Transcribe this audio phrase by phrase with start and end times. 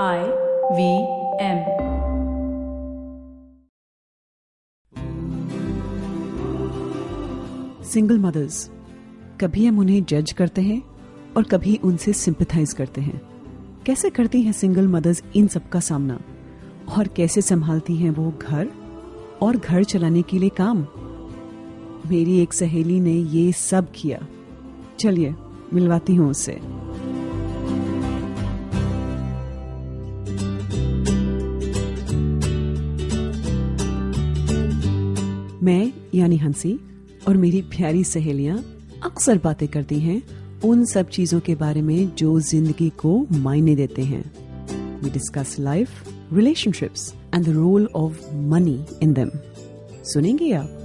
[0.00, 1.58] V M.
[7.84, 8.70] Single mothers
[9.40, 10.82] कभी हम उन्हें जज करते हैं
[11.36, 13.20] और कभी उनसे सिंपथाइज करते हैं।
[13.86, 16.20] कैसे करती हैं सिंगल मदर्स इन सब का सामना?
[16.98, 18.68] और कैसे संभालती हैं वो घर
[19.42, 20.86] और घर चलाने के लिए काम?
[22.10, 24.26] मेरी एक सहेली ने ये सब किया।
[25.00, 25.34] चलिए,
[25.72, 26.60] मिलवाती हूँ उससे।
[36.14, 36.78] यानी हँसी
[37.28, 38.58] और मेरी प्यारी सहेलियाँ
[39.04, 40.22] अक्सर बातें करती हैं
[40.60, 44.22] उन सब चीज़ों के बारे में जो ज़िंदगी को मायने देते हैं।
[45.00, 45.88] We discuss life
[46.32, 49.30] relationships and the role of money in them
[50.04, 50.78] सुनेंगे आप?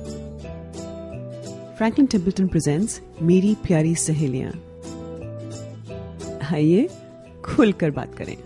[1.77, 4.51] फ्रैंकलिन टेम्पल्टन प्रेजेंट्स मेरी प्यारी सहेलियाँ।
[6.53, 6.89] आइए
[7.45, 8.37] खुलकर बात करें।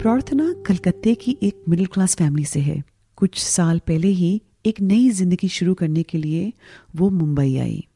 [0.00, 2.82] प्रार्थना कलकत्ते की एक मिडिल क्लास फैमिली से है।
[3.18, 4.30] कुछ साल पहले ही
[4.66, 6.52] एक नई ज़िंदगी शुरू करने के लिए
[6.96, 7.86] वो मुंबई आई।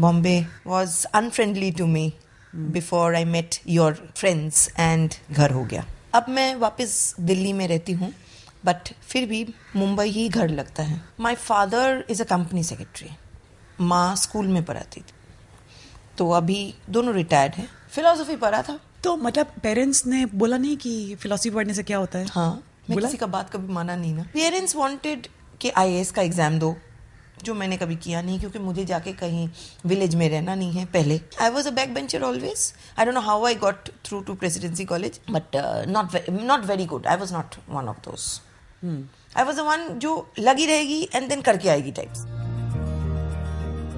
[0.00, 0.34] Bombay
[0.66, 2.12] was unfriendly to me
[2.54, 7.92] before I met your friends and घर हो गया। अब मैं वापस दिल्ली में रहती
[7.92, 8.12] हूँ
[8.66, 9.46] बट फिर भी
[9.76, 13.10] मुंबई ही घर लगता है। My father is a company secretary
[13.80, 15.14] माँ स्कूल में पढ़ाती थी।
[16.18, 21.14] तो अभी दोनों रिटायर्ड हैं। फिलोसफी पढ़ा था। तो मतलब पेरेंट्स ने बोला नहीं कि
[21.20, 22.26] फिलोसफी पढ़ने से क्या होता है?
[22.26, 22.50] हाँ
[22.88, 23.08] मैं बोला?
[23.08, 25.26] किसी का बात कभी माना नहीं ना। पेरेंट्स वांटेड
[25.60, 26.74] कि आई का एग्ज़ाम दो
[27.44, 29.48] जो मैंने कभी किया नहीं क्योंकि मुझे जाके कहीं
[29.86, 33.20] विलेज में रहना नहीं है पहले। I was a back bencher always I don't know
[33.20, 35.56] how I got through to Presidency College but
[35.88, 38.40] not not very good I was not one of those
[39.36, 42.24] I was a one जो लगी रहेगी and then करके आएगी types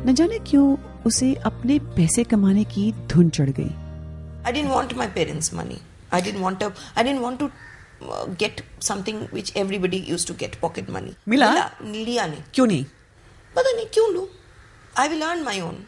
[0.07, 0.77] न जाने क्यों
[1.07, 3.71] उसे अपने पैसे कमाने की धुन चढ़ गई।
[4.45, 5.81] I didn't want my parents' money.
[6.13, 6.73] I didn't want to.
[6.97, 7.51] I didn't want to
[8.03, 11.15] uh, get something which everybody used to get pocket money.
[11.29, 11.53] मिला?
[11.83, 12.85] लिया नहीं क्यों नहीं
[13.57, 14.27] पता नहीं क्यों लूँ
[14.99, 15.85] I will earn my own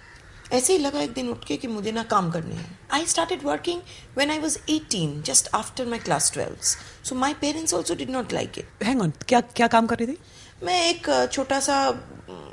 [0.53, 3.45] ऐसे ही लगा एक दिन उठ के कि मुझे ना काम करने हैं I started
[3.45, 3.81] working
[4.19, 6.57] when I was eighteen just after my class twelve
[7.09, 10.07] so my parents also did not like it hang on क्या क्या काम कर रही
[10.07, 10.19] थी
[10.67, 11.79] मैं एक uh, छोटा सा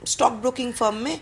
[0.07, 1.19] स्टॉक ब्रोकिंग फर्म में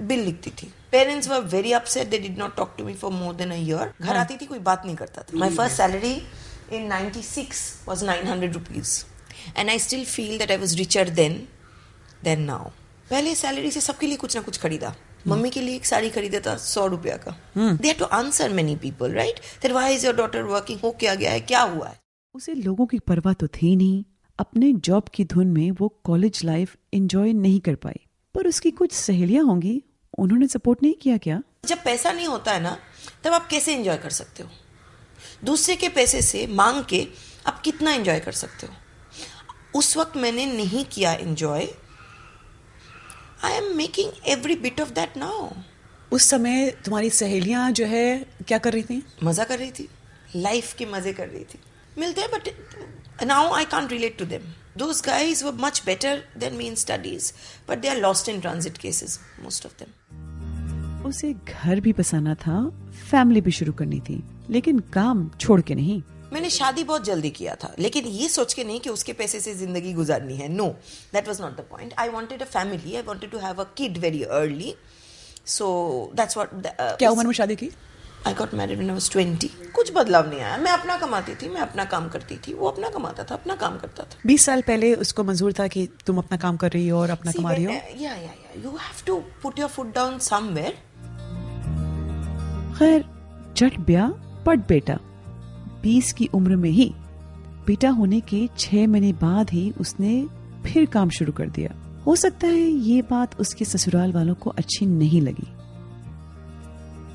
[0.00, 3.34] बिल लिखती थी। Parents were very upset they did not talk to me for more
[3.34, 6.14] than a year घर आती थी कोई बात नहीं करता था। My first salary
[6.72, 9.04] in 96 was 900 rupees.
[9.56, 11.34] And I still feel that I was richer then
[12.26, 12.62] than now.
[13.10, 14.94] पहले salary से सबके लिए कुछ ना कुछ खरीदा।
[15.28, 18.76] मम्मी के लिए एक साड़ी खरीदा था सौ रुपया का। They have to answer many
[18.76, 21.98] people right that why is your daughter working हो क्या गया है क्या हुआ है
[22.34, 24.02] उसे लोगों की परवाह तो थी नहीं।
[24.38, 28.00] अपने जॉब की धुन में वो कॉलेज लाइफ एंजॉय नहीं कर पाई।
[28.34, 29.82] पर उसकी कुछ सहेलियाँ होंगी।
[30.18, 31.40] उन्होंने सपोर्ट नहीं किया क्या?
[31.66, 32.76] जब पैसा नहीं होता है ना
[33.24, 34.48] तब आप कैसे एंजॉय कर सकते हो?
[35.44, 37.06] दूसरे के पैसे से मांग के
[37.46, 38.72] आप कितना एंजॉय कर सकते हो?
[39.74, 41.66] उस वक्त मैंने नहीं किया enjoy
[43.44, 45.48] I am making every bit of that now
[46.12, 48.18] उस समय तुम्हारी सहेलियाँ जो है
[48.48, 49.02] क्या कर रही थी?
[49.22, 49.88] मज़ा कर रही थी।
[50.36, 51.58] लाइफ के मज़े कर रही थी।
[51.98, 52.48] मिलते हैं but
[53.24, 57.32] now I can't relate to them those guys were much better than me in studies
[57.68, 62.58] but they are lost in transit cases most of them उसे घर भी बसाना था
[63.10, 66.02] फैमिली भी शुरू करनी थी लेकिन काम छोड़ के नहीं।
[66.32, 69.54] मैंने शादी बहुत जल्दी किया था लेकिन ये सोच के नहीं कि उसके पैसे से
[69.54, 70.66] ज़िंदगी गुजारनी है। No
[71.12, 73.98] that was not the point I wanted a family I wanted to have a kid
[73.98, 74.74] very early
[75.46, 75.66] so
[76.14, 76.50] that's what
[76.98, 77.70] क्या उम्र में शादी की?
[78.26, 81.60] I got married I was 20 कुछ बदलाव नहीं आया। मैं अपना कमाती थी मैं
[81.60, 84.94] अपना काम करती थी। वो अपना कमाता था अपना काम करता था। बीस साल पहले
[84.94, 87.70] उसको मंजूर था कि तुम अपना काम कर रही हो और अपना कमा रही हो।
[87.70, 90.72] Yeah yeah yeah you have to put your foot down somewhere
[92.78, 93.04] खैर
[93.56, 94.08] जट ब्याह
[94.46, 94.98] पट बेटा।
[95.82, 96.92] बीस की उम्र में ही
[97.66, 100.26] बेटा होने के छह महीने बाद ही उसने
[100.66, 101.74] फिर काम शुरू कर दिया।
[102.06, 105.46] हो सकता है ये बात उसके ससुराल वालों को अच्छी नहीं लगी।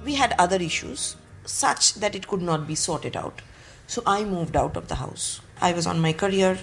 [0.10, 1.16] We had other issues
[1.46, 3.42] such that it could not be sorted out.
[3.88, 5.42] So I moved out of the house.
[5.62, 6.58] I was on my career,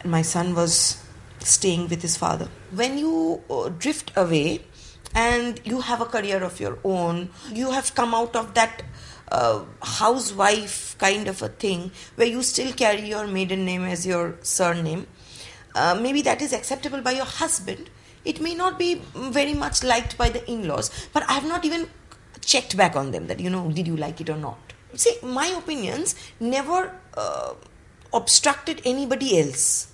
[0.00, 0.74] and my son was
[1.54, 2.48] staying with his father.
[2.80, 4.64] When you uh, drift away
[5.14, 7.30] and you have a career of your own,
[7.60, 8.82] you have come out of that
[9.30, 14.36] uh, housewife kind of a thing where you still carry your maiden name as your
[14.42, 15.06] surname.
[15.74, 17.90] Uh, maybe that is acceptable by your husband.
[18.24, 21.64] It may not be very much liked by the in laws, but I have not
[21.64, 21.88] even
[22.42, 24.72] checked back on them that, you know, did you like it or not?
[24.94, 27.54] See, my opinions never uh,
[28.12, 29.88] obstructed anybody else.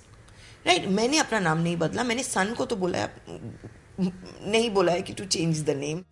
[0.65, 0.95] Right right?
[0.95, 3.11] मैंने अपना नाम नहीं बदला मैंने सन को तो बोला है
[3.99, 6.03] नहीं बोला है कि टू चेंज द नेम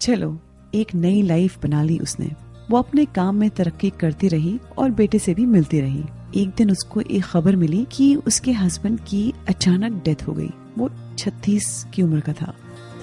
[0.00, 0.36] चलो
[0.74, 2.30] एक नई लाइफ बना ली उसने
[2.70, 6.04] वो अपने काम में तरक्की करती रही और बेटे से भी मिलती रही
[6.42, 10.88] एक दिन उसको एक खबर मिली कि उसके हस्बैंड की अचानक डेथ हो गई वो
[11.18, 12.54] 36 की उम्र का था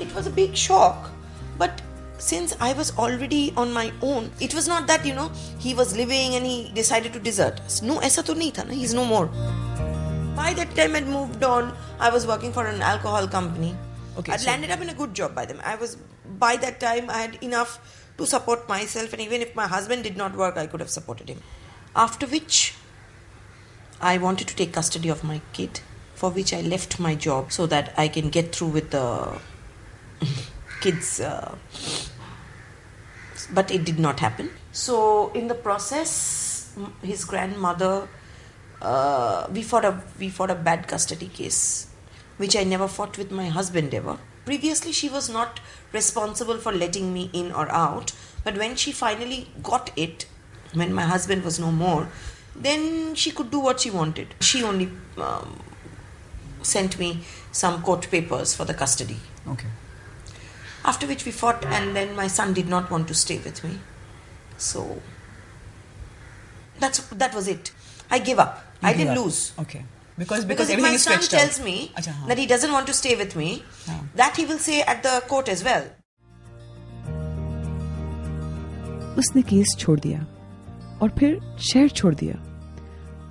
[0.01, 1.09] it was a big shock,
[1.57, 1.81] but
[2.23, 5.95] since I was already on my own, it was not that, you know, he was
[5.95, 7.81] living and he decided to desert us.
[7.81, 9.25] No, aisa to nahi tha na, he's no more.
[10.37, 11.73] By that time, I'd moved on.
[11.99, 13.75] I was working for an alcohol company.
[14.17, 15.59] Okay, I'd so landed up in a good job by them.
[15.73, 15.97] I was,
[16.45, 17.75] by that time, I had enough
[18.17, 21.29] to support myself, and even if my husband did not work, I could have supported
[21.29, 21.43] him.
[21.95, 22.73] After which,
[23.99, 25.81] I wanted to take custody of my kid,
[26.15, 29.07] for which I left my job so that I can get through with the
[30.81, 31.55] kids' uh,
[33.47, 34.49] but it did not happen.
[34.71, 38.07] So in the process, his grandmother,
[38.81, 41.87] uh, we fought a we fought a bad custody case,
[42.37, 44.17] which I never fought with my husband ever.
[44.45, 45.59] Previously, she was not
[45.93, 48.11] responsible for letting me in or out,
[48.43, 50.25] but when she finally got it,
[50.73, 52.09] when my husband was no more,
[52.55, 54.35] then she could do what she wanted.
[54.41, 55.59] She only um,
[56.61, 59.19] sent me some court papers for the custody.
[59.49, 59.82] Okay
[60.91, 63.73] After which we fought, and then my son did not want to stay with me.
[64.69, 64.85] So
[66.79, 67.71] that's that was it.
[68.11, 68.61] I gave up.
[68.81, 69.23] You I didn't up.
[69.23, 69.41] lose.
[69.59, 69.79] Okay
[70.19, 71.65] because Because because if my son tells out.
[71.67, 73.49] me Achha, that he doesn't want to stay with me,
[73.87, 73.99] हाँ.
[74.23, 75.85] that he will say at the court as well.
[79.19, 80.19] उसने case छोड़ दिया
[81.01, 81.39] और फिर
[81.71, 82.35] शहर छोड़ दिया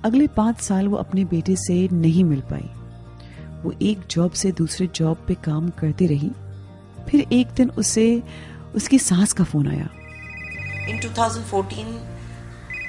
[0.05, 2.69] अगले पाँच साल वो अपने बेटे से नहीं मिल पाई
[3.63, 6.31] वो एक जॉब से दूसरे जॉब पे काम करती रही
[7.10, 8.06] फिर एक दिन उसे
[8.74, 9.88] उसकी सास का फोन आया
[10.90, 11.88] In 2014,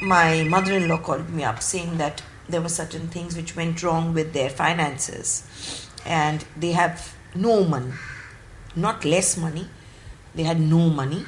[0.01, 3.83] my mother in law called me up saying that there were certain things which went
[3.83, 5.33] wrong with their finances
[6.05, 7.91] and they have no money,
[8.75, 9.67] not less money,
[10.35, 11.25] they had no money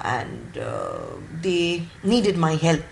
[0.00, 0.98] and uh,
[1.42, 2.84] they needed my help.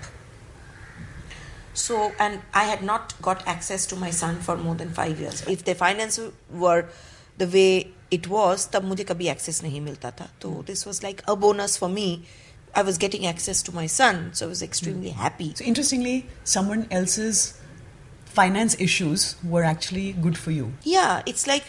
[1.74, 5.44] So, and I had not got access to my son for more than five years.
[5.46, 6.86] If the finances were
[7.36, 11.21] the way it was तब मुझे कभी access नहीं मिलता था। तो this was like
[11.21, 12.07] a bonus for me
[12.77, 16.23] I was getting access to my son so was extremely happy interestingly
[16.53, 17.19] someone else
[18.35, 21.63] finance issues were actually good for you yeah it's like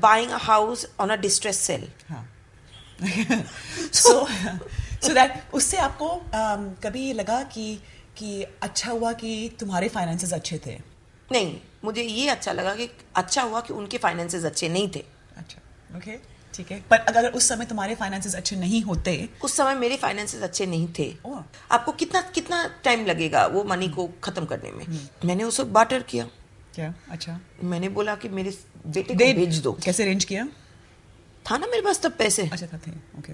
[0.00, 1.88] buying a house on a distress sale
[3.02, 4.26] so
[5.02, 7.74] so that उससे आपको um, कभी लगा कि
[8.18, 10.76] कि अच्छा हुआ कि तुम्हारे फाइनेंसेस अच्छे थे?
[11.32, 15.04] नहीं मुझे ये अच्छा लगा कि अच्छा हुआ कि उनके फाइनेंसेस अच्छे नहीं थे।
[15.36, 15.60] अच्छा।
[15.96, 19.96] ओके ठीक है। पर अगर उस समय तुम्हारे फाइनेंसेस अच्छे नहीं होते उस समय मेरे
[19.96, 24.70] फाइनेंसेस अच्छे नहीं थे। ओह। आपको कितना कितना टाइम लगेगा वो मनी को खत्म करने
[24.70, 24.86] में?
[24.86, 25.24] Hmm.
[25.24, 26.24] मैंने उसे बाटर किया।
[26.74, 26.94] क्या?
[27.10, 30.48] अच्छा। मैंने बोला कि मेरे बेटे को भेज दो। कैसे अरेंज किया?
[31.50, 33.32] था ना मेरे पास तब पैसे। अच्छा था थे। ओके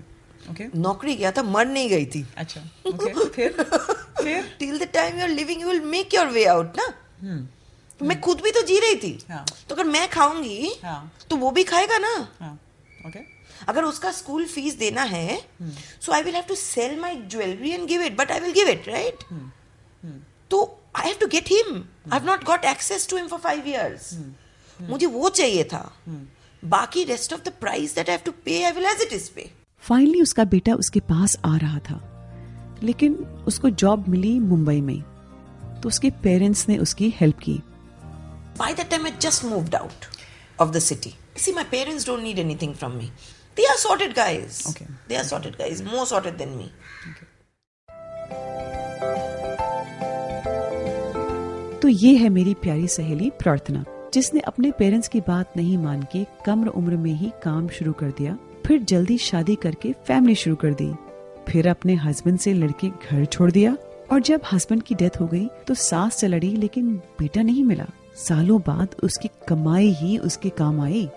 [0.50, 3.52] ओके नौकरी गया था मर नहीं गई थी। अच्छा ओके फिर?
[4.22, 4.56] फिर?
[4.58, 6.86] Till the time you are living you will make your way out ना।
[8.00, 11.50] मैं खुद भी तो जी रही थी। हाँ। तो अगर मैं खाऊँगी हाँ। तो वो
[11.50, 12.14] भी खाएगा ना?
[12.40, 12.52] हाँ।
[13.06, 13.18] ओके
[13.68, 15.38] अगर उसका स्कूल फ़ीस देना है
[16.00, 18.68] so I will have to sell my jewellery and give it but I will give
[18.68, 19.24] it right
[20.50, 20.60] तो
[20.96, 24.12] I have to get him I have not got access to him for five years
[24.80, 25.80] मुझे वो चाहिए था।
[26.62, 29.30] बाकी rest of the price that I have to pay I will as it is
[29.34, 29.50] pay
[29.82, 32.00] finally उसका बेटा उसके पास आ रहा था।
[32.82, 33.14] लेकिन
[33.46, 35.00] उसको जॉब मिली मुंबई में।
[35.82, 37.60] तो उसके पेरेंट्स ने उसकी हेल्प की।
[38.58, 40.08] By that time, I just moved out
[40.58, 41.14] of the city.
[41.36, 43.12] See, my parents don't need anything from me.
[43.56, 44.64] They are sorted guys.
[44.70, 44.86] Okay.
[45.08, 46.70] They are sorted guys, more sorted than me.
[51.80, 53.84] तो ये है मेरी प्यारी सहेली प्रार्थना
[54.14, 58.10] जिसने अपने parents की बात नहीं मान के कम उम्र में ही काम शुरू कर
[58.18, 58.36] दिया
[58.66, 60.90] फिर जल्दी शादी करके फैमिली शुरू कर दी
[61.48, 63.76] फिर अपने हस्बैंड से लड़के घर छोड़ दिया
[64.12, 67.86] और जब हस्बैंड की डेथ हो गई तो सास से लड़ी लेकिन बेटा नहीं मिला
[68.18, 71.08] सालों बाद उसकी कमाई ही उसके काम आई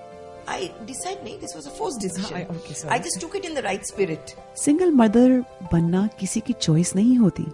[0.49, 2.37] I decided, no, this was a forced decision.
[2.37, 2.93] I- okay, sorry.
[2.93, 4.31] I just took it in the right spirit.
[4.57, 5.39] Single mother
[5.73, 7.45] बनना किसी की चॉइस नहीं होती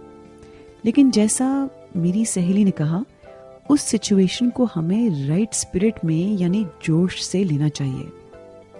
[0.84, 1.48] लेकिन जैसा
[1.96, 3.04] मेरी सहेली ने कहा
[3.70, 8.10] उस सिचुएशन को हमें राइट स्पिरिट में यानी जोश से लेना चाहिए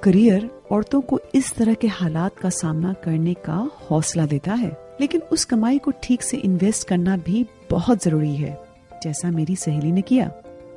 [0.05, 3.59] करियर औरतों को इस तरह के हालात का सामना करने का
[3.91, 8.59] हौसला देता है लेकिन उस कमाई को ठीक से इन्वेस्ट करना भी बहुत ज़रूरी है
[9.03, 10.31] जैसा मेरी सहेली ने किया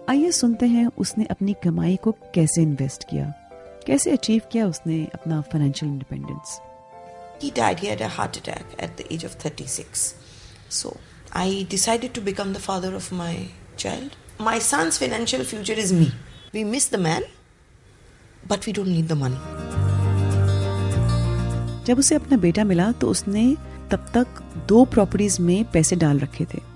[0.10, 3.26] आइए सुनते हैं उसने अपनी कमाई को कैसे इन्वेस्ट किया
[3.88, 6.60] कैसे अचीव किया उसने अपना financial independence
[7.42, 10.02] He died, he had a heart attack at the age of 36.
[10.70, 10.90] So
[11.42, 13.36] I decided to become the father of my
[13.84, 14.18] child.
[14.48, 16.08] My son's financial future is me.
[16.54, 17.28] We miss the man,
[18.46, 19.40] but we don't need the money.
[21.86, 23.46] जब उसे अपना बेटा मिला तो उसने
[23.92, 26.69] तब तक दो प्रॉपर्टीज़ में पैसे डाल रखे थे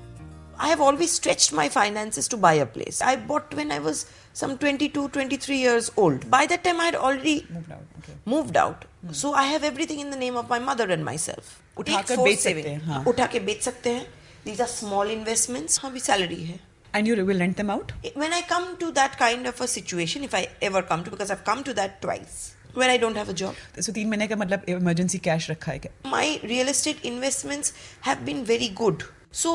[0.62, 3.00] I have always stretched my finances to buy a place.
[3.00, 6.28] I bought when I was some 22, 23 years old.
[6.30, 8.14] By that time, I had already Moved out, okay.
[8.26, 8.85] moved out.
[9.12, 11.52] So I have everything in the name of my mother and myself.
[11.78, 12.66] उठाकर Take forced बेच सकते saving.
[12.70, 14.06] हैं, हाँ। उठा के बेच सकते हैं.
[14.44, 15.78] These are small investments.
[15.78, 16.58] हाँ भी salary है.
[16.94, 17.92] And you will rent them out?
[18.25, 21.30] When I come to that kind of a situation, if I ever come to, because
[21.30, 22.37] I've come to that twice,
[22.75, 23.54] where I don't have a job.
[23.80, 27.73] So तीन महीने का मतलब emergency cash रखा है क्या my real estate investments
[28.11, 29.54] have been very good so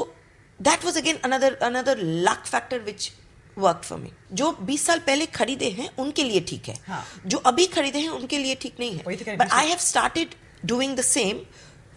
[0.61, 3.13] that was again another another luck factor which
[3.57, 7.39] worked for me जो 20 साल पहले खरीदे हैं उनके लिए ठीक है हाँ। जो
[7.51, 10.35] अभी खरीदे हैं उनके लिए ठीक नहीं तो है but I have started
[10.67, 11.41] doing the same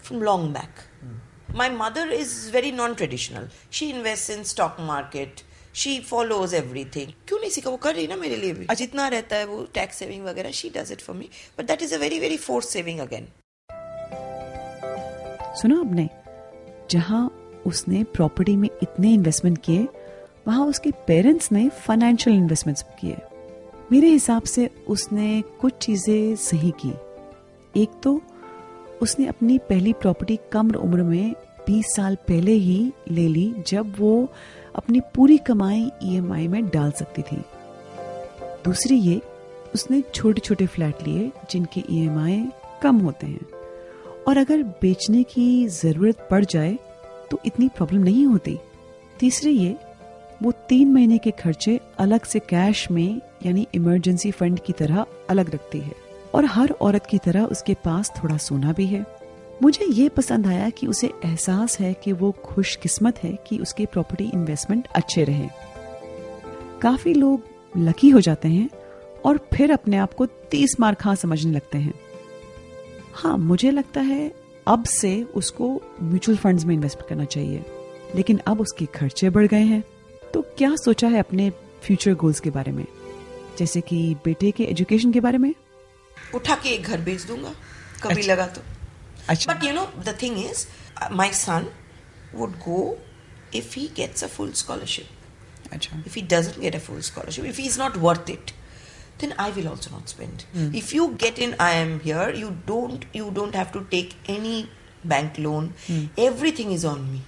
[0.06, 0.88] from long back
[1.54, 5.42] my mother is very non-traditional she invests in stock market
[5.82, 9.36] she follows everything क्यों नहीं सीखा वो कर रही ना मेरे लिए भी जितना रहता
[9.36, 12.22] है वो टैक्स सेविंग वगैरह she does it for me but that is a very
[12.26, 13.28] very forced saving again
[15.62, 16.10] सुना आपने
[16.92, 17.24] जहाँ
[17.66, 19.88] उसने प्रॉपर्टी में इतने इन्वेस्टमेंट किए,
[20.48, 23.18] वहाँ उसके पेरेंट्स ने फाइनेंशियल इन्वेस्टमेंट्स किए।
[23.92, 26.94] मेरे हिसाब से उसने कुछ चीज़ें सही की।
[27.82, 28.22] एक तो
[29.02, 31.36] उसने अपनी पहली प्रॉपर्टी कम उम्र में
[31.68, 34.30] 20 साल पहले ही ले ली, जब वो
[34.76, 37.38] अपनी पूरी कमाई ईएमआई में डाल सकती थी।
[38.66, 39.22] दूसरी ये,
[39.76, 42.46] उसने छोटे छोटे फ्लैट लिए, जिनके ईएमआई
[42.82, 43.48] कम होते हैं।
[44.28, 46.80] और अगर बेचने की ज़रूरत पड़ जाए
[47.32, 48.60] तो इतनी प्रॉब्लम नहीं होती।
[49.20, 49.78] तीसरी ये,
[50.44, 55.54] वो तीन महीने के खर्चे अलग से कैश में, यानी इमरजेंसी फंड की तरह अलग
[55.54, 59.06] रखती है। और हर औरत की तरह उसके पास थोड़ा सोना भी है।
[59.62, 64.24] मुझे ये पसंद आया कि उसे एहसास है कि वो खुशकिस्मत है कि उसके प्रॉपर्टी
[64.24, 65.48] इन्वेस्टमेंट अच्छे रहे।
[66.82, 67.42] काफ़ी लोग
[67.78, 68.70] लकी हो जाते हैं
[69.26, 71.94] और फिर अपने आप को तीस मार खा समझने लगते हैं।
[73.14, 77.66] हाँ मुझे लगता है अब से उसको म्यूचुअल फंड्स में इन्वेस्ट करना चाहिए।
[78.16, 79.84] लेकिन अब उसके खर्चे बढ़ गए हैं।
[80.34, 81.50] तो क्या सोचा है अपने
[81.84, 82.86] फ्यूचर गोल्स के बारे में?
[83.60, 85.56] जैसे कि बेटे के एजुकेशन के बारे में?
[86.36, 87.56] उठा के एक घर बेच दूँगा।
[88.04, 88.62] कभी अच्छा। लगा तो।
[89.30, 90.68] अच्छा। But you know the thing is
[91.12, 91.72] my son
[92.36, 92.98] would go
[93.54, 95.10] if he gets a full scholarship
[95.74, 98.54] अच्छा। If he doesn't get a full scholarship, if he's not worth it,
[99.21, 100.45] then I will also not spend.
[100.55, 102.31] If you get in, I am here.
[102.45, 103.05] You don't.
[103.15, 104.69] You don't have to take any
[105.05, 105.73] bank loan.
[106.19, 107.23] Everything is on me.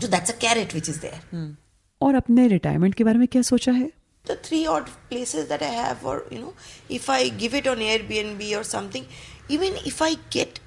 [0.00, 1.20] So that's a carrot which is there.
[2.02, 3.90] और अपने retirement के बारे में क्या सोचा है
[4.28, 6.52] The three odd places that I have, or you know,
[6.98, 9.06] if I give it on Airbnb or something,
[9.56, 10.60] even if I get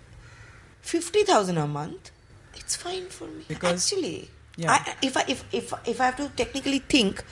[0.82, 2.12] fifty thousand a month,
[2.56, 3.46] it's fine for me.
[3.54, 4.30] Because- Actually,
[4.64, 4.72] Yeah.
[4.74, 7.24] I, if I if if if I have to technically think,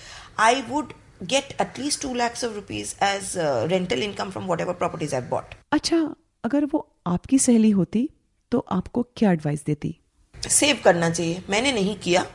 [0.47, 0.93] I would
[1.26, 5.28] get at least two lakhs of rupees as uh, rental income from whatever properties I've
[5.30, 5.54] bought.
[5.72, 5.96] अच्छा
[6.44, 8.08] अगर वो आपकी सहेली होती
[8.52, 9.96] तो आपको क्या advice देती?
[10.48, 12.26] सेव करना चाहिए। मैंने नहीं किया।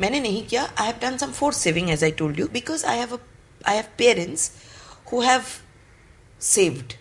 [0.00, 2.98] मैंने नहीं किया। I have done some force saving as I told you because I
[2.98, 3.18] have
[3.66, 4.50] I have parents
[5.12, 5.42] who have
[6.40, 6.92] saved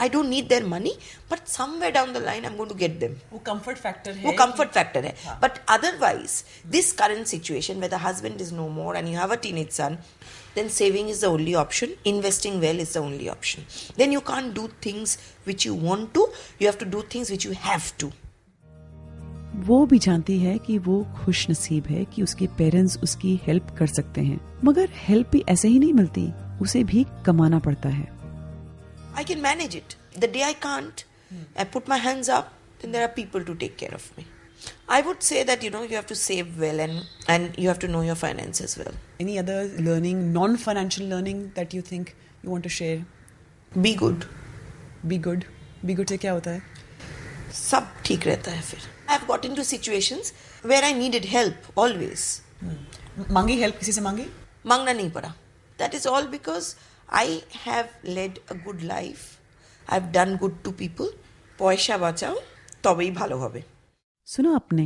[0.00, 0.92] I don't need their money
[1.30, 4.26] but somewhere down the line I am going to get them वो comfort factor है
[4.26, 5.14] वो comfort factor है.
[5.42, 9.40] But otherwise this current situation where the husband is no more and you have a
[9.42, 9.98] teenage son
[10.56, 11.90] then saving is the only option.
[12.10, 13.64] Investing well is the only option.
[13.98, 15.12] Then you can't do things
[15.48, 16.22] which you want to.
[16.60, 18.08] You have to do things which you have to.
[19.66, 23.86] वो भी जानती है कि वो खुश नसीब है कि उसके पेरेंट्स उसकी हेल्प कर
[23.86, 26.28] सकते हैं। मगर हेल्प भी ऐसे ही नहीं मिलती।
[26.62, 28.15] उसे भी कमाना पड़ता है।
[29.15, 29.95] I can manage it.
[30.13, 31.03] The day I can't,
[31.55, 34.25] I put my hands up, then there are people to take care of me.
[34.87, 37.79] I would say that you know you have to save well and and you have
[37.79, 38.93] to know your finances well.
[39.19, 43.05] Any other learning, non-financial learning that you think you want to share?
[43.81, 44.25] Be good.
[45.07, 45.45] Be good.
[45.85, 46.61] Be good से क्या होता है?
[47.53, 48.79] सब ठीक रहता है फिर.
[49.09, 52.41] I've got into situations where I needed help always.
[53.29, 54.25] मांगी हेल्प किसी से मांगी?
[54.65, 55.33] मांगना नहीं पड़ा.
[55.79, 56.75] That is all because
[57.09, 59.23] I have led a good life.
[59.87, 61.09] I've done good to people.
[61.59, 62.35] পয়সা বাঁচাও
[62.83, 63.61] তবেই ভালো হবে
[64.27, 64.85] सुनो आपने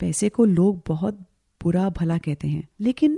[0.00, 1.14] पैसे को लोग बहुत
[1.60, 3.12] बुरा भला कहते हैं लेकिन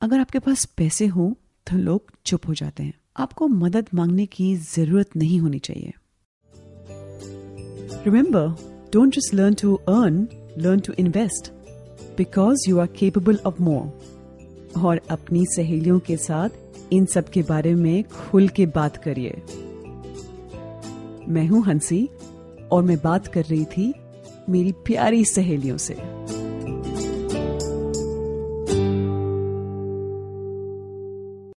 [0.00, 1.24] अगर आपके पास पैसे हो
[1.66, 5.92] तो लोग चुप हो जाते हैं आपको मदद मांगने की जरूरत नहीं होनी चाहिए
[8.06, 8.46] remember
[8.92, 10.16] don't just learn to earn
[10.58, 11.50] learn to invest
[12.18, 16.62] because you are capable of more और अपनी सहेलियों के साथ
[16.93, 19.41] इन सब के बारे में खुल के बात करिए।
[21.27, 22.09] मैं हूँ हँसी
[22.71, 23.93] और मैं बात कर रही थी
[24.49, 25.93] मेरी प्यारी सहेलियों से।